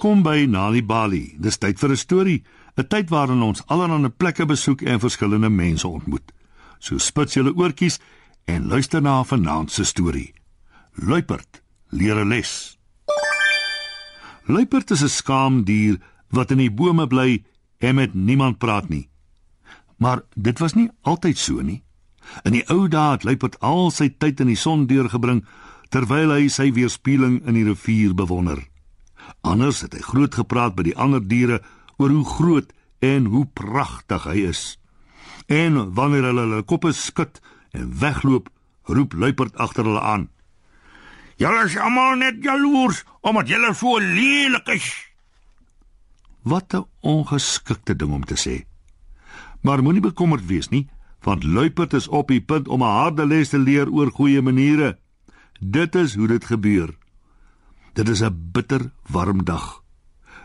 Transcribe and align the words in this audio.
Welkom 0.00 0.22
by 0.24 0.46
Nali 0.48 0.80
Bali. 0.80 1.34
Dis 1.36 1.58
tyd 1.60 1.76
vir 1.76 1.90
'n 1.90 1.96
storie, 1.96 2.42
'n 2.78 2.88
tyd 2.88 3.10
waarin 3.10 3.42
ons 3.42 3.60
allerlei 3.66 4.08
plekke 4.08 4.46
besoek 4.46 4.80
en 4.82 5.00
verskillende 5.00 5.50
mense 5.50 5.88
ontmoet. 5.88 6.32
So 6.78 6.98
spits 6.98 7.34
julle 7.34 7.52
oortjies 7.52 8.00
en 8.46 8.68
luister 8.68 9.02
na 9.02 9.22
vanaand 9.24 9.70
se 9.70 9.84
storie. 9.84 10.32
Luiperd 10.94 11.62
leer 11.90 12.16
'n 12.16 12.28
les. 12.28 12.78
Luiperd 14.46 14.90
is 14.90 15.02
'n 15.02 15.08
skaam 15.08 15.64
dier 15.64 16.00
wat 16.30 16.50
in 16.50 16.58
die 16.58 16.70
bome 16.70 17.06
bly 17.06 17.44
en 17.78 17.94
met 17.94 18.14
niemand 18.14 18.58
praat 18.58 18.88
nie. 18.88 19.08
Maar 19.98 20.22
dit 20.34 20.58
was 20.58 20.74
nie 20.74 20.90
altyd 21.02 21.38
so 21.38 21.60
nie. 21.60 21.82
In 22.44 22.52
die 22.52 22.64
ou 22.70 22.88
dae 22.88 23.10
het 23.10 23.24
Luiperd 23.24 23.60
al 23.60 23.90
sy 23.90 24.08
tyd 24.08 24.40
in 24.40 24.46
die 24.46 24.56
son 24.56 24.86
deurgebring 24.86 25.44
terwyl 25.90 26.30
hy 26.30 26.48
sy 26.48 26.72
weerspieëling 26.72 27.46
in 27.46 27.54
die 27.54 27.64
rivier 27.64 28.14
bewonder. 28.14 28.69
Anders 29.40 29.80
het 29.80 29.94
hy 29.94 30.00
groot 30.00 30.34
gepraat 30.34 30.74
by 30.74 30.82
die 30.82 30.96
ander 30.96 31.22
diere 31.22 31.60
oor 31.96 32.10
hoe 32.10 32.24
groot 32.24 32.72
en 33.00 33.24
hoe 33.32 33.46
pragtig 33.46 34.24
hy 34.24 34.44
is. 34.50 34.78
En 35.46 35.92
wanneer 35.94 36.30
hulle 36.30 36.46
hulle 36.46 36.62
koppe 36.62 36.92
skud 36.92 37.40
en 37.76 37.88
wegloop, 38.00 38.50
roep 38.90 39.12
luiperd 39.12 39.56
agter 39.56 39.84
hulle 39.84 40.00
aan. 40.00 40.28
Julle 41.40 41.64
is 41.64 41.76
almal 41.80 42.18
net 42.20 42.42
jaloers 42.44 43.04
omdat 43.24 43.48
julle 43.48 43.74
so 43.74 43.98
lelik 43.98 44.68
is. 44.76 44.88
Wat 46.42 46.74
'n 46.74 46.86
ongeskikte 47.00 47.96
ding 47.96 48.12
om 48.12 48.24
te 48.24 48.36
sê. 48.36 48.64
Maar 49.60 49.82
moenie 49.82 50.00
bekommerd 50.00 50.46
wees 50.46 50.68
nie, 50.68 50.88
want 51.20 51.44
luiperd 51.44 51.92
is 51.92 52.08
op 52.08 52.28
die 52.28 52.40
punt 52.40 52.68
om 52.68 52.82
'n 52.82 52.96
harde 53.00 53.26
les 53.26 53.48
te 53.48 53.58
leer 53.58 53.90
oor 53.92 54.10
goeie 54.10 54.42
maniere. 54.42 54.98
Dit 55.60 55.94
is 55.94 56.14
hoe 56.14 56.26
dit 56.26 56.44
gebeur. 56.44 56.96
Dit 57.92 58.08
is 58.08 58.22
'n 58.22 58.50
bitter 58.52 58.92
warm 59.06 59.44
dag. 59.44 59.82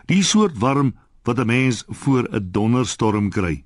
Die 0.06 0.22
soort 0.22 0.58
warm 0.58 0.94
wat 1.22 1.38
'n 1.38 1.46
mens 1.46 1.84
voor 1.86 2.28
'n 2.30 2.48
donderstorm 2.50 3.30
kry. 3.30 3.64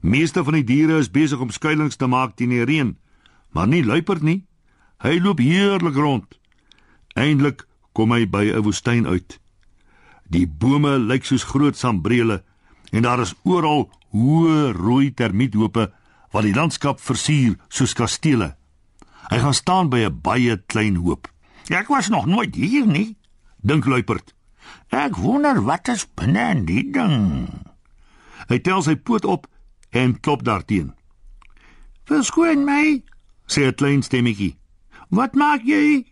Meeste 0.00 0.44
van 0.44 0.52
die 0.52 0.64
diere 0.64 0.98
is 0.98 1.10
besig 1.10 1.38
om 1.38 1.50
skuilings 1.50 1.96
te 1.96 2.06
maak 2.06 2.36
teen 2.36 2.48
die 2.48 2.64
reën, 2.64 2.98
maar 3.50 3.68
nie 3.68 3.84
luiperd 3.84 4.22
nie. 4.22 4.46
Hy 4.98 5.20
loop 5.20 5.38
heerlik 5.38 5.94
rond. 5.94 6.38
Eindelik 7.14 7.66
kom 7.92 8.12
hy 8.12 8.28
by 8.28 8.44
'n 8.50 8.62
woestyn 8.62 9.06
uit. 9.06 9.40
Die 10.28 10.46
bome 10.46 10.98
lyk 10.98 11.24
soos 11.24 11.44
groot 11.44 11.76
sambrele 11.76 12.42
en 12.90 13.02
daar 13.02 13.20
is 13.20 13.34
oral 13.42 13.90
hoë 14.12 14.72
rooi 14.72 15.14
termiethope 15.14 15.92
wat 16.32 16.42
die 16.42 16.54
landskap 16.54 17.00
versier 17.00 17.56
soos 17.68 17.92
kastele. 17.92 18.56
Hy 19.30 19.38
gaan 19.38 19.54
staan 19.54 19.88
by 19.88 19.98
'n 19.98 20.20
baie 20.20 20.56
klein 20.66 20.96
hoop. 20.96 21.28
Ek 21.68 21.88
was 21.88 22.08
nog 22.08 22.26
nooit 22.26 22.54
hier 22.54 22.86
nie, 22.86 23.16
dink 23.62 23.84
luiperd. 23.86 24.34
Ek 24.88 25.16
wonder 25.16 25.62
wat 25.62 25.88
is 25.88 26.06
binne 26.14 26.50
in 26.54 26.64
die 26.66 26.90
ding. 26.90 27.48
Hy 28.48 28.58
tel 28.58 28.82
sy 28.82 28.96
poot 28.96 29.24
op 29.24 29.46
en 29.90 30.20
klop 30.20 30.44
daarteen. 30.44 30.94
"Verskoon 32.04 32.64
my," 32.64 33.02
sê 33.46 33.66
'n 33.66 33.74
klein 33.74 34.02
stemmetjie. 34.02 34.58
"Wat 35.08 35.34
maak 35.34 35.62
jy?" 35.64 36.06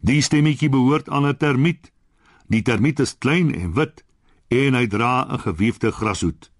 Die 0.00 0.20
stemmetjie 0.20 0.68
behoort 0.68 1.08
aan 1.08 1.26
'n 1.26 1.36
termiet. 1.36 1.92
Die 2.48 2.62
termiet 2.62 3.00
is 3.00 3.18
klein 3.18 3.54
en 3.54 3.74
wit 3.74 4.04
en 4.48 4.74
hy 4.74 4.86
dra 4.86 5.26
'n 5.26 5.38
geweefde 5.38 5.90
grashoed. 5.90 6.50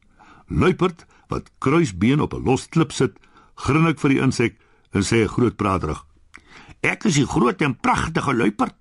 Luiperd 0.46 1.06
wat 1.28 1.50
kruisbeen 1.58 2.20
op 2.20 2.34
'n 2.34 2.42
los 2.42 2.68
klip 2.68 2.92
sit, 2.92 3.18
grinnik 3.54 4.00
vir 4.00 4.10
die 4.10 4.20
insek 4.20 4.56
en 4.90 5.02
sê 5.02 5.26
groot 5.26 5.56
praatrig. 5.56 6.05
Ek 6.86 7.06
is 7.08 7.18
die 7.18 7.26
groot 7.26 7.62
en 7.66 7.74
pragtige 7.82 8.34
luiperd. 8.36 8.76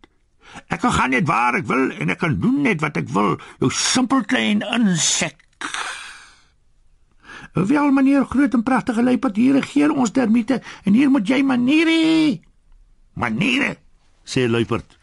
Ek 0.69 0.79
kan 0.83 0.93
gaan 0.93 1.13
net 1.16 1.25
waar 1.27 1.57
ek 1.57 1.66
wil 1.69 1.89
en 1.91 2.13
ek 2.13 2.21
kan 2.21 2.38
doen 2.39 2.61
net 2.66 2.83
wat 2.83 2.99
ek 3.01 3.09
wil, 3.16 3.35
jou 3.59 3.71
simpel 3.73 4.21
klein 4.29 4.61
insek. 4.77 5.41
Wel 7.55 7.91
meneer 7.95 8.27
groot 8.29 8.53
en 8.53 8.65
pragtige 8.67 9.03
luiperd, 9.03 9.39
hier 9.39 9.57
regeer 9.57 9.94
ons 9.94 10.13
termiete 10.13 10.61
en 10.83 10.94
hier 10.94 11.09
moet 11.11 11.27
jy 11.27 11.41
maniere. 11.44 11.97
Maniere, 13.15 13.75
sê 14.27 14.45
luiperd. 14.51 14.97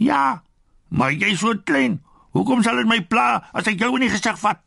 Ja, 0.00 0.40
maar 0.88 1.12
jy 1.12 1.34
so 1.36 1.52
klein. 1.66 1.98
Hoekom 2.32 2.62
sal 2.62 2.78
dit 2.80 2.88
my 2.88 3.00
pla 3.10 3.42
as 3.52 3.68
ek 3.68 3.82
jou 3.82 3.90
in 3.98 4.06
die 4.06 4.12
gesig 4.12 4.38
vat? 4.40 4.62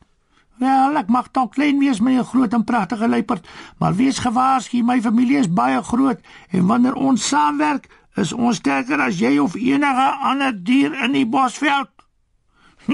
Wel, 0.62 0.98
ek 0.98 1.08
mag 1.10 1.32
dalk 1.34 1.54
klein 1.56 1.80
wees 1.82 2.00
met 2.00 2.20
'n 2.20 2.24
groot 2.24 2.54
en 2.54 2.64
pragtige 2.64 3.08
luiperd, 3.08 3.48
maar 3.78 3.96
wees 3.96 4.20
gewaarsku, 4.20 4.84
my 4.84 5.02
familie 5.02 5.38
is 5.38 5.54
baie 5.54 5.84
groot 5.84 6.20
en 6.50 6.66
wanneer 6.66 6.94
ons 6.94 7.28
saamwerk, 7.28 7.90
is 8.16 8.34
ons 8.34 8.58
sterker 8.58 9.00
as 9.02 9.20
jy 9.20 9.40
of 9.40 9.56
enige 9.56 10.18
ander 10.22 10.64
dier 10.64 10.94
in 11.04 11.12
die 11.12 11.26
bosveld. 11.26 11.90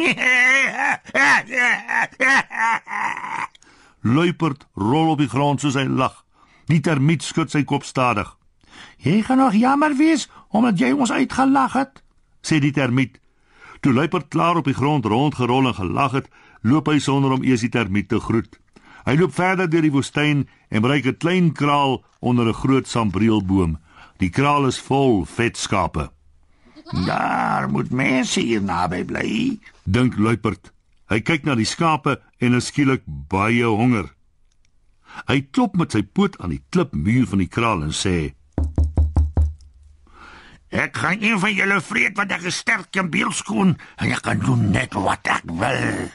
luiperd 4.01 4.67
rol 4.73 5.09
op 5.09 5.17
die 5.17 5.29
grond 5.29 5.61
soos 5.61 5.73
hy 5.75 5.83
lag. 5.83 6.25
Die 6.69 6.79
termiet 6.79 7.23
skud 7.25 7.51
sy 7.51 7.63
kop 7.63 7.83
stadig. 7.83 8.37
Jy 9.03 9.21
gaan 9.25 9.37
nog 9.37 9.53
jammer 9.53 9.95
wees 9.97 10.29
omdat 10.49 10.79
jy 10.79 10.91
ons 10.91 11.11
uitgelag 11.11 11.73
het, 11.73 12.03
sê 12.41 12.59
die 12.59 12.71
termiet. 12.71 13.19
Toe 13.79 13.93
luiperd 13.93 14.27
klaar 14.27 14.57
op 14.59 14.65
die 14.67 14.75
grond 14.75 15.05
rondgerol 15.05 15.67
en 15.67 15.75
gelag 15.75 16.11
het, 16.11 16.29
loop 16.61 16.87
hy 16.87 16.99
sonder 16.99 17.31
om 17.31 17.43
eers 17.43 17.61
die 17.61 17.71
termiet 17.73 18.09
te 18.09 18.19
groet. 18.19 18.59
Hy 19.05 19.15
loop 19.17 19.33
verder 19.33 19.69
deur 19.69 19.85
die 19.85 19.93
woestyn 19.93 20.47
en 20.69 20.81
bereik 20.81 21.05
'n 21.05 21.17
klein 21.17 21.51
kraal 21.53 22.03
onder 22.19 22.47
'n 22.47 22.53
groot 22.53 22.87
sambrielboom. 22.87 23.77
Die 24.17 24.29
kraal 24.29 24.67
is 24.67 24.79
vol 24.79 25.25
vet 25.25 25.57
skape. 25.57 26.11
Daar 27.05 27.69
moet 27.69 27.91
mense 27.91 28.39
hier 28.39 28.61
naby 28.61 29.03
bly, 29.05 29.59
dink 29.83 30.17
luiperd. 30.17 30.73
Hy 31.09 31.21
kyk 31.21 31.43
na 31.43 31.55
die 31.55 31.65
skape 31.65 32.21
en 32.37 32.53
is 32.53 32.65
skielik 32.65 33.01
baie 33.05 33.65
honger. 33.65 34.09
Hy 35.27 35.41
klop 35.51 35.77
met 35.77 35.91
sy 35.91 36.03
poot 36.03 36.37
aan 36.39 36.49
die 36.49 36.63
klipmuur 36.69 37.27
van 37.27 37.37
die 37.37 37.49
kraal 37.49 37.83
en 37.83 37.93
sê: 37.93 38.33
Ek 40.69 40.97
gaan 41.01 41.21
een 41.21 41.39
van 41.41 41.53
julle 41.53 41.81
vreet 41.81 42.17
wat 42.17 42.31
ek 42.31 42.45
gesterk 42.45 42.95
en 43.01 43.09
beelskoon 43.09 43.73
en 43.97 44.11
ek 44.11 44.21
kan 44.21 44.39
doen 44.39 44.69
net 44.69 44.93
wat 44.93 45.25
ek 45.25 45.49
wil. 45.49 46.09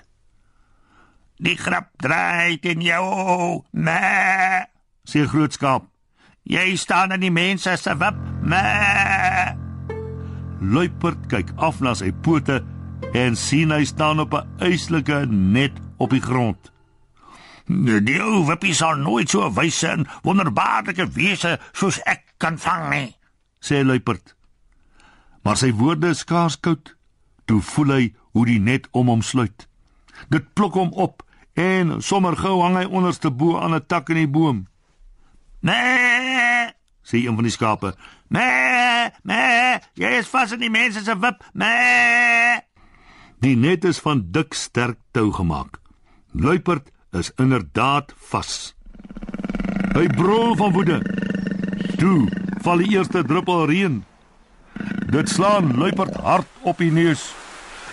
Die 1.42 1.56
grap 1.58 1.90
draai 2.02 2.58
teen 2.62 2.82
jou. 2.84 3.62
Nee, 3.72 4.60
sê 5.08 5.24
groot 5.26 5.52
skaap. 5.52 5.88
Jy 6.44 6.76
staan 6.76 7.12
aan 7.12 7.24
die 7.24 7.32
mense 7.32 7.76
se 7.80 7.96
wip. 7.98 8.18
Nee. 8.44 9.54
Luiperd 10.60 11.26
kyk 11.28 11.50
af 11.56 11.80
na 11.80 11.94
sy 11.98 12.12
pote 12.24 12.60
en 13.16 13.36
sien 13.36 13.72
hy 13.72 13.84
staan 13.84 14.20
op 14.20 14.34
'n 14.34 14.46
eislike 14.58 15.26
net 15.28 15.72
op 15.98 16.10
die 16.10 16.22
grond. 16.22 16.72
Die 18.04 18.20
ou 18.20 18.44
wippie 18.46 18.74
sal 18.74 18.96
nooit 18.96 19.30
so 19.30 19.52
wyse 19.52 19.88
en 19.88 20.06
wonderbaarlike 20.22 21.06
wese 21.16 21.58
soos 21.72 22.00
ek 22.04 22.34
kan 22.36 22.58
vang 22.58 22.90
nie, 22.90 23.16
sê 23.60 23.84
Luiperd. 23.84 24.36
Maar 25.42 25.56
sy 25.56 25.72
woorde 25.72 26.08
is 26.08 26.18
skaars 26.18 26.60
koud. 26.60 26.96
Toe 27.44 27.60
voel 27.60 27.90
hy 27.92 28.14
hoe 28.32 28.46
die 28.46 28.60
net 28.60 28.88
om 28.92 29.08
hom 29.08 29.22
sluit. 29.22 29.68
Dit 30.28 30.52
pluk 30.52 30.74
hom 30.74 30.92
op 30.92 31.22
en 31.54 32.02
sommer 32.02 32.36
gou 32.36 32.60
hang 32.62 32.76
hy 32.76 32.84
onderste 32.84 33.30
bo 33.30 33.58
aan 33.58 33.74
'n 33.74 33.86
tak 33.86 34.08
in 34.08 34.16
die 34.16 34.28
boom. 34.28 34.66
Nee, 35.60 36.72
sê 37.02 37.16
een 37.24 37.34
van 37.34 37.42
die 37.42 37.52
skape. 37.52 37.94
Nee, 38.28 39.10
nee, 39.22 39.78
jy 39.94 40.08
is 40.18 40.28
vas 40.28 40.52
in 40.52 40.58
die 40.58 40.70
mense 40.70 41.00
se 41.04 41.18
wip. 41.18 41.44
Nee. 41.52 42.60
Die 43.40 43.56
net 43.56 43.84
is 43.84 43.98
van 43.98 44.24
dik 44.30 44.54
sterk 44.54 44.98
tou 45.10 45.32
gemaak. 45.32 45.80
Luiperd 46.32 46.90
is 47.12 47.32
inderdaad 47.36 48.14
vas. 48.16 48.74
Hy 49.94 50.06
brul 50.06 50.56
van 50.56 50.72
woede. 50.72 50.98
Toe 51.96 52.28
val 52.64 52.80
die 52.82 52.96
eerste 52.96 53.22
druppel 53.22 53.66
reën. 53.66 54.04
Dit 55.12 55.28
slaan 55.28 55.76
luiperd 55.76 56.16
hard 56.16 56.46
op 56.62 56.78
die 56.78 56.90
neus. 56.92 57.34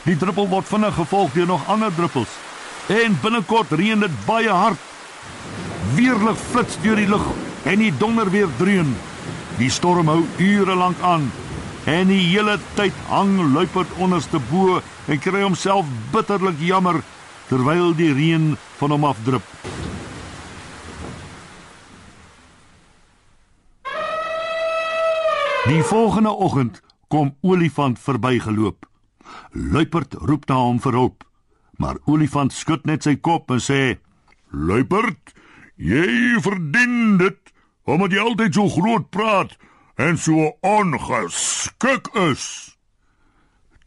Die 0.02 0.18
druppel 0.18 0.48
word 0.50 0.66
vinnig 0.66 0.96
gevolg 0.98 1.34
deur 1.36 1.46
nog 1.46 1.68
ander 1.70 1.94
druppels. 1.94 2.32
En 2.90 3.18
binnekort 3.22 3.72
reën 3.78 4.02
dit 4.02 4.18
baie 4.26 4.50
hard. 4.50 4.90
Weerlig 5.94 6.40
flits 6.42 6.80
deur 6.82 6.98
die 6.98 7.10
lug 7.10 7.26
en 7.70 7.84
die 7.84 7.94
donder 7.98 8.32
weer 8.34 8.50
dreun. 8.58 8.96
Die 9.60 9.70
storm 9.70 10.10
hou 10.10 10.24
ure 10.42 10.76
lank 10.76 10.98
aan. 11.06 11.30
En 11.86 12.10
die 12.10 12.22
hele 12.32 12.58
tyd 12.78 12.98
hang 13.10 13.38
luiperd 13.54 13.94
onderste 14.02 14.42
bo 14.50 14.82
en 15.06 15.22
kry 15.22 15.46
homself 15.46 15.86
bitterlik 16.14 16.58
jammer 16.62 17.02
terwyl 17.50 17.94
die 17.98 18.14
reën 18.14 18.56
van 18.80 18.96
hom 18.96 19.06
afdrup. 19.06 19.46
Die 25.70 25.84
volgende 25.86 26.32
oggend 26.34 26.82
kom 27.08 27.36
olifant 27.42 28.00
verbygeloop. 28.02 28.91
Luiperd 29.52 30.14
roep 30.14 30.48
na 30.50 30.56
hom 30.56 30.80
vir 30.80 30.98
hulp, 30.98 31.24
maar 31.78 32.00
olifant 32.06 32.54
skud 32.54 32.86
net 32.86 33.04
sy 33.04 33.16
kop 33.16 33.52
en 33.52 33.60
sê: 33.60 34.00
"Luiperd, 34.52 35.34
jy 35.76 36.40
verdien 36.42 37.18
dit 37.18 37.40
omdat 37.84 38.12
jy 38.12 38.20
altyd 38.20 38.54
so 38.54 38.70
groot 38.70 39.10
praat 39.10 39.58
en 39.98 40.18
so 40.18 40.52
ongeskik 40.62 42.08
is." 42.30 42.78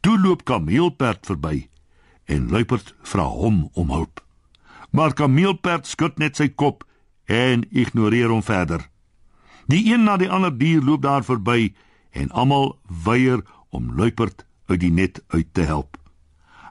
Toe 0.00 0.19
loop 0.20 0.44
Kameelperd 0.44 1.26
verby 1.26 1.69
en 2.25 2.50
Luiperd 2.50 2.94
vra 3.02 3.25
hom 3.25 3.70
om 3.73 3.90
hulp. 3.90 4.20
Maar 4.90 5.14
Kameelperd 5.14 5.87
skud 5.87 6.19
net 6.19 6.37
sy 6.37 6.49
kop 6.49 6.85
en 7.25 7.64
ignoreer 7.70 8.29
hom 8.29 8.43
verder. 8.43 8.85
Die 9.67 9.93
een 9.93 10.05
na 10.05 10.17
die 10.20 10.29
ander 10.29 10.52
dier 10.52 10.82
loop 10.85 11.02
daar 11.02 11.25
verby 11.25 11.75
en 12.12 12.31
almal 12.31 12.76
weier 13.05 13.40
om 13.70 13.94
Luiperd 13.97 14.44
uit 14.66 14.81
die 14.81 14.93
net 14.93 15.22
uit 15.28 15.49
te 15.52 15.62
help. 15.62 15.96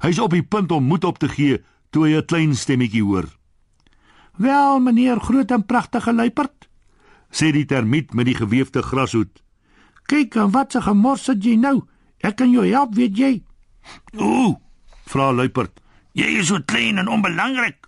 Hy's 0.03 0.19
op 0.19 0.33
die 0.35 0.43
punt 0.43 0.71
om 0.71 0.83
moed 0.83 1.03
op 1.03 1.19
te 1.21 1.29
gee 1.31 1.61
toe 1.93 2.07
hy 2.07 2.17
'n 2.17 2.25
klein 2.25 2.55
stemmetjie 2.55 3.03
hoor. 3.03 3.27
"Wel, 4.37 4.79
meneer 4.79 5.19
groot 5.19 5.51
en 5.51 5.65
pragtige 5.65 6.13
luiperd," 6.13 6.69
sê 7.29 7.51
die 7.51 7.65
termiet 7.65 8.13
met 8.13 8.25
die 8.25 8.35
gewefte 8.35 8.81
grashoed. 8.81 9.43
"Kyk, 10.05 10.33
wat 10.33 10.75
'n 10.75 10.81
gemors 10.81 11.27
het 11.27 11.43
jy 11.43 11.55
nou. 11.55 11.83
Ek 12.19 12.35
kan 12.35 12.51
jou 12.51 12.67
help, 12.67 12.95
weet 12.95 13.17
jy?" 13.17 13.43
"Ooh," 14.17 14.55
vra 15.05 15.33
luiperd. 15.33 15.79
"Jy 16.11 16.25
is 16.39 16.47
so 16.47 16.59
klein 16.65 16.97
en 16.97 17.07
onbelangrik." 17.07 17.87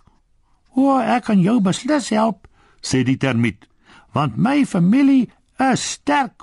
"O, 0.74 0.98
ek 0.98 1.24
kan 1.24 1.40
jou 1.40 1.60
beslis 1.60 2.08
help," 2.08 2.48
sê 2.80 3.02
die 3.02 3.16
termiet, 3.16 3.68
"want 4.12 4.36
my 4.36 4.64
familie 4.64 5.28
is 5.58 5.90
sterk." 5.90 6.42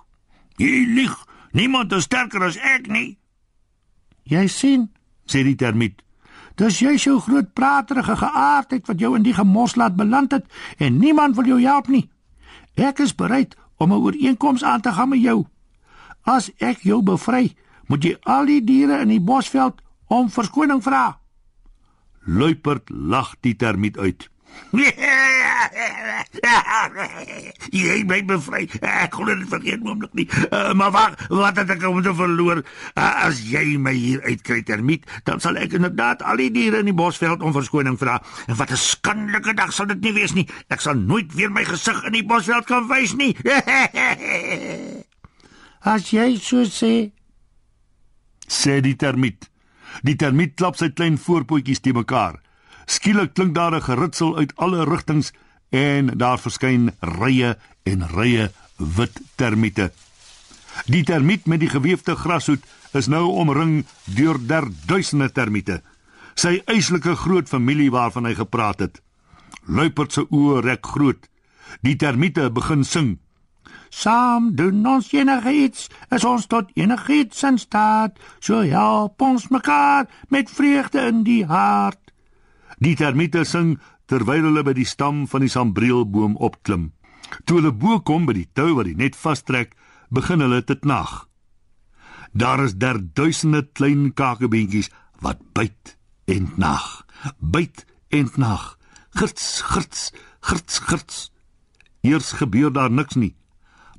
"Jy 0.57 0.85
lieg. 0.87 1.25
Niemand 1.51 1.91
is 1.91 2.03
sterker 2.03 2.43
as 2.43 2.57
ek 2.57 2.87
nie." 2.87 3.22
"Jy 4.23 4.47
sien," 4.47 4.91
sê 5.25 5.43
die 5.43 5.55
termiet. 5.55 6.01
Dis 6.55 6.79
jy 6.79 6.97
so 6.97 7.19
groot 7.19 7.53
praterige 7.53 8.15
geaardheid 8.15 8.87
wat 8.87 8.99
jou 8.99 9.15
in 9.15 9.23
die 9.23 9.33
gemors 9.33 9.75
laat 9.75 9.95
beland 9.95 10.31
het 10.31 10.45
en 10.77 10.97
niemand 10.97 11.35
wil 11.35 11.45
jou 11.45 11.61
help 11.61 11.87
nie. 11.87 12.09
Ek 12.75 12.99
is 12.99 13.15
bereid 13.15 13.55
om 13.77 13.91
'n 13.91 14.01
ooreenkoms 14.01 14.63
aan 14.63 14.81
te 14.81 14.91
gaan 14.91 15.09
met 15.09 15.21
jou. 15.21 15.45
As 16.23 16.51
ek 16.57 16.79
jou 16.81 17.01
bevry, 17.03 17.55
moet 17.87 18.03
jy 18.03 18.17
al 18.23 18.45
die 18.45 18.63
diere 18.63 19.01
in 19.01 19.07
die 19.07 19.21
bosveld 19.21 19.81
om 20.07 20.29
verskoning 20.29 20.83
vra. 20.83 21.19
Luiperd 22.25 22.89
lag 22.89 23.35
die 23.41 23.55
termiet 23.55 23.97
uit. 23.97 24.29
jy 27.73 28.03
bly 28.07 28.21
bevry. 28.27 28.65
Ek 28.81 29.15
glo 29.15 29.31
dit 29.31 29.49
vergeet 29.49 29.83
moontlik 29.83 30.13
nie. 30.17 30.27
Uh, 30.49 30.73
maar 30.77 30.91
wag, 30.95 31.17
wat 31.31 31.59
het 31.61 31.73
ek 31.75 31.85
om 31.89 32.01
te 32.03 32.13
verloor? 32.17 32.63
Uh, 32.93 33.27
as 33.27 33.41
jy 33.47 33.77
my 33.81 33.93
hier 33.95 34.23
uitkry 34.25 34.61
termiet, 34.67 35.07
dan 35.27 35.41
sal 35.43 35.57
ek 35.61 35.75
inderdaad 35.77 36.23
al 36.25 36.41
die 36.41 36.51
diere 36.53 36.83
in 36.83 36.91
die 36.91 36.97
bosveld 36.97 37.45
om 37.45 37.55
verskoning 37.55 37.97
vra. 37.99 38.19
En 38.47 38.57
wat 38.59 38.71
'n 38.71 38.79
skandelike 38.79 39.53
dag 39.57 39.73
sal 39.73 39.87
dit 39.93 40.01
nie 40.01 40.13
wees 40.13 40.33
nie. 40.33 40.47
Ek 40.69 40.81
sal 40.81 40.95
nooit 40.95 41.33
weer 41.33 41.51
my 41.51 41.65
gesig 41.65 42.03
in 42.05 42.13
die 42.19 42.25
bosveld 42.25 42.65
kan 42.65 42.87
wys 42.87 43.15
nie. 43.15 43.35
as 45.93 46.13
jy 46.13 46.37
so 46.39 46.63
sê, 46.63 47.11
sê 48.47 48.81
die 48.81 48.95
termiet. 48.95 49.49
Die 50.01 50.15
termiet 50.15 50.55
klap 50.57 50.79
sy 50.79 50.89
klein 50.89 51.17
voorpootjies 51.17 51.83
te 51.83 51.93
mekaar. 51.93 52.39
Skielik 52.85 53.33
klink 53.33 53.55
daar 53.55 53.75
'n 53.75 53.81
geritsel 53.81 54.37
uit 54.37 54.55
alle 54.55 54.85
rigtings 54.85 55.33
en 55.73 56.13
daar 56.21 56.37
verskyn 56.37 56.91
rye 57.17 57.55
en 57.89 58.05
rye 58.13 58.51
wit 58.77 59.21
termiete. 59.35 59.89
Die 60.85 61.03
termiet 61.03 61.45
met 61.49 61.61
die 61.61 61.71
gewefte 61.71 62.15
grashoed 62.15 62.61
is 62.93 63.09
nou 63.09 63.25
omring 63.41 63.85
deur 64.05 64.37
derduisende 64.37 65.31
termiete. 65.33 65.81
Sy 66.37 66.59
eislike 66.69 67.15
groot 67.17 67.49
familie 67.49 67.89
waarvan 67.93 68.29
hy 68.29 68.35
gepraat 68.37 68.85
het. 68.85 69.01
Luiperd 69.65 70.13
se 70.13 70.25
oë 70.29 70.61
rek 70.65 70.85
groot. 70.93 71.29
Die 71.81 71.95
termiete 71.97 72.49
begin 72.53 72.83
sing. 72.85 73.17
Saam 73.93 74.53
doen 74.57 74.81
ons 74.89 75.11
enigiets, 75.13 75.89
is 76.09 76.23
ons 76.25 76.47
tot 76.49 76.69
enigiets 76.77 77.43
in 77.45 77.59
staat. 77.61 78.17
So 78.41 78.61
help 78.65 79.21
ons 79.21 79.49
mekaar 79.53 80.09
met 80.29 80.49
vreugde 80.49 81.05
in 81.09 81.21
die 81.25 81.43
hart. 81.45 82.01
Die 82.81 82.95
termiete 82.97 83.45
sing 83.45 83.77
terwyl 84.05 84.47
hulle 84.49 84.63
by 84.63 84.73
die 84.73 84.87
stam 84.87 85.27
van 85.27 85.45
die 85.45 85.51
sambreelboom 85.51 86.35
opklim. 86.37 86.91
Toe 87.45 87.59
hulle 87.59 87.73
bo 87.73 87.99
kom 87.99 88.27
by 88.27 88.35
die 88.37 88.49
tou 88.53 88.73
wat 88.77 88.89
die 88.89 88.97
net 88.99 89.15
vastrek, 89.15 89.73
begin 90.13 90.43
hulle 90.43 90.61
te 90.63 90.75
knag. 90.75 91.27
Daar 92.33 92.63
is 92.65 92.75
daar 92.81 92.99
duisende 93.01 93.63
klein 93.77 94.13
kakebeentjies 94.13 94.89
wat 95.21 95.41
byt 95.53 95.95
en 96.25 96.49
knag, 96.55 97.05
byt 97.39 97.85
en 98.09 98.29
knag. 98.29 98.73
Grits, 99.13 99.61
grits, 99.61 100.11
grits, 100.41 100.79
grits. 100.79 101.29
Eers 102.01 102.33
gebeur 102.39 102.73
daar 102.73 102.91
niks 102.91 103.15
nie, 103.15 103.35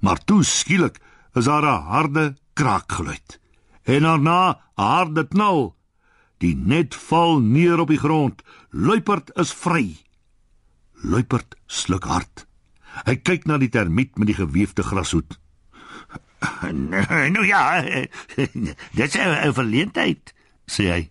maar 0.02 0.18
toe 0.24 0.42
skielik 0.44 0.98
is 1.34 1.46
daar 1.46 1.64
'n 1.64 1.86
harde 1.90 2.36
kraakgeluid. 2.54 3.40
En 3.84 4.02
daarna 4.02 4.50
'n 4.50 4.82
harde 4.82 5.28
knal 5.28 5.76
Die 6.42 6.54
net 6.56 6.94
val 6.94 7.38
neer 7.40 7.80
op 7.80 7.88
die 7.88 8.00
grond. 8.00 8.42
Luiperd 8.70 9.30
is 9.38 9.52
vry. 9.52 9.96
Luiperd 11.02 11.56
sluk 11.66 12.04
hard. 12.04 12.46
Hy 13.04 13.16
kyk 13.16 13.46
na 13.46 13.58
die 13.58 13.70
termiet 13.72 14.18
met 14.18 14.30
die 14.30 14.38
gewefte 14.38 14.82
grashoed. 14.86 15.38
Nou 16.70 17.46
ja, 17.46 17.80
dit 18.36 19.14
is 19.14 19.16
'n 19.16 19.52
verleentheid, 19.52 20.34
sê 20.66 20.84
hy. 20.92 21.10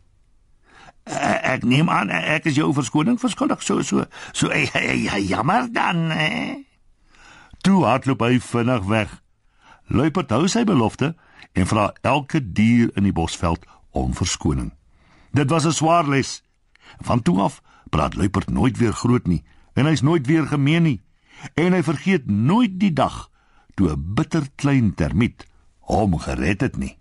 Ek 1.04 1.64
neem 1.64 1.90
aan 1.90 2.10
ek 2.10 2.46
is 2.46 2.56
jou 2.56 2.74
verskoning 2.74 3.20
verskuldig 3.20 3.62
so 3.62 3.82
so 3.82 4.06
so 4.32 4.54
ja, 4.54 5.18
jammer 5.18 5.68
dan. 5.74 6.12
Eh? 6.12 6.56
Toe 7.62 7.86
hardloop 7.86 8.22
hy 8.22 8.40
vinnig 8.40 8.84
weg. 8.88 9.22
Luiperd 9.88 10.32
hou 10.32 10.48
sy 10.48 10.64
belofte 10.64 11.16
en 11.54 11.68
vra 11.68 11.92
elke 12.02 12.40
dier 12.54 12.90
in 12.96 13.04
die 13.04 13.12
bosveld 13.12 13.66
om 13.92 14.14
verskoning. 14.14 14.72
Dit 15.34 15.50
was 15.50 15.66
'n 15.66 15.72
swaar 15.72 16.08
les. 16.08 16.44
Van 17.02 17.22
toe 17.22 17.40
af 17.40 17.62
praat 17.90 18.16
luiperd 18.16 18.50
nooit 18.50 18.78
weer 18.78 18.94
groot 18.94 19.28
nie 19.28 19.44
en 19.74 19.86
hy's 19.86 20.02
nooit 20.02 20.28
weer 20.28 20.46
gemeen 20.46 20.84
nie 20.84 21.02
en 21.54 21.74
hy 21.74 21.84
vergeet 21.84 22.30
nooit 22.30 22.80
die 22.80 22.94
dag 22.94 23.30
toe 23.74 23.90
'n 23.90 24.14
bitter 24.14 24.46
klein 24.56 24.94
termiet 24.94 25.46
hom 25.80 26.20
gered 26.20 26.62
het 26.62 26.78
nie. 26.78 26.98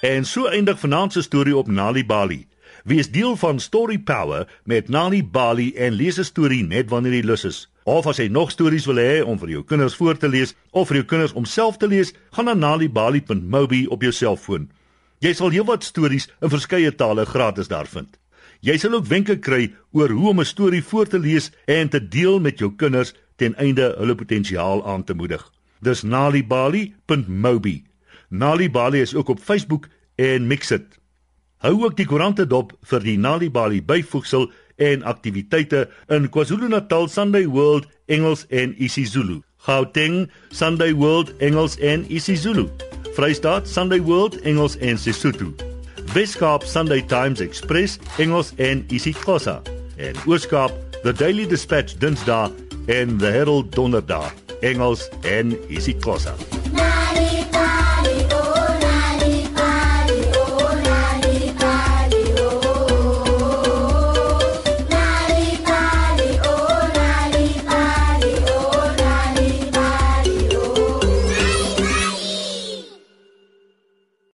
En 0.00 0.24
so 0.24 0.46
eindig 0.46 0.78
vanaand 0.78 1.12
se 1.12 1.22
storie 1.22 1.56
op 1.56 1.66
Nali 1.66 2.06
Bali. 2.06 2.46
Wie 2.84 2.98
is 2.98 3.10
deel 3.10 3.36
van 3.36 3.60
Story 3.60 3.98
Power 3.98 4.60
met 4.64 4.88
Nali 4.88 5.24
Bali 5.24 5.74
en 5.74 5.92
lees 5.92 6.18
'n 6.18 6.24
storie 6.24 6.64
net 6.64 6.90
wanneer 6.90 7.12
jy 7.12 7.22
lus 7.22 7.44
is. 7.44 7.70
Of 7.84 8.06
as 8.06 8.16
jy 8.16 8.28
nog 8.28 8.50
stories 8.50 8.86
wil 8.86 8.96
hê 8.96 9.24
om 9.24 9.38
vir 9.38 9.48
jou 9.48 9.64
kinders 9.64 9.94
voor 9.94 10.16
te 10.16 10.28
lees 10.28 10.54
of 10.70 10.88
vir 10.88 10.96
jou 10.96 11.06
kinders 11.06 11.32
om 11.32 11.44
self 11.44 11.76
te 11.76 11.88
lees, 11.88 12.12
gaan 12.30 12.44
na 12.44 12.54
nalibali.mobi 12.54 13.86
op 13.86 14.02
jou 14.02 14.12
selfoon. 14.12 14.70
Jy 15.24 15.32
sal 15.32 15.52
heelwat 15.54 15.84
stories 15.84 16.26
in 16.44 16.52
verskeie 16.52 16.92
tale 16.92 17.24
gratis 17.24 17.70
daar 17.72 17.88
vind. 17.88 18.18
Jy 18.60 18.76
sal 18.80 18.98
ook 18.98 19.08
wenke 19.08 19.38
kry 19.40 19.70
oor 19.96 20.12
hoe 20.12 20.28
om 20.30 20.40
'n 20.40 20.44
storie 20.44 20.82
voor 20.82 21.06
te 21.06 21.18
lees 21.18 21.50
en 21.66 21.88
te 21.88 22.00
deel 22.00 22.40
met 22.40 22.58
jou 22.58 22.72
kinders 22.76 23.14
ten 23.36 23.54
einde 23.56 23.94
hulle 23.98 24.14
potensiaal 24.14 24.86
aan 24.86 25.04
te 25.04 25.14
moedig. 25.14 25.52
Dis 25.80 26.02
nalibali.mobi. 26.02 27.84
Nalibali 28.28 29.00
is 29.00 29.14
ook 29.14 29.28
op 29.28 29.40
Facebook 29.40 29.88
en 30.16 30.46
Mixit. 30.46 30.98
Hou 31.58 31.84
ook 31.84 31.96
die 31.96 32.06
koerante 32.06 32.46
dop 32.46 32.72
vir 32.82 33.00
die 33.00 33.18
Nalibali 33.18 33.82
byvoegsel 33.82 34.50
en 34.76 35.02
aktiwiteite 35.02 35.88
in 36.08 36.28
KwaZulu-Natal 36.28 37.08
Sunday 37.08 37.46
World 37.46 37.88
Engels 38.06 38.46
en 38.48 38.74
isiZulu. 38.82 39.40
Gauteng 39.56 40.30
Sunday 40.50 40.92
World 40.94 41.36
Engels 41.36 41.78
en 41.78 42.04
isiZulu. 42.12 42.68
Vrystaat 43.16 43.66
Sunday 43.68 44.00
World 44.00 44.40
Engels 44.42 44.76
en 44.76 44.98
Sesotho. 44.98 45.54
Weskaap 46.12 46.62
Sunday 46.62 47.02
Times 47.02 47.40
Express 47.40 47.98
Engels 48.18 48.52
en 48.56 48.84
isiXhosa. 48.88 49.62
En 49.96 50.14
Ooskaap 50.26 50.72
The 51.02 51.12
Daily 51.12 51.46
Dispatch 51.46 51.96
Dinsdae 51.98 52.50
en 52.86 53.16
The 53.18 53.26
Herald 53.26 53.72
Donderdag 53.74 54.32
Engels 54.60 55.08
en 55.22 55.56
isiXhosa. 55.68 56.34